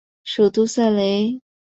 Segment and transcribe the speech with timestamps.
[0.23, 1.39] 首府塞雷。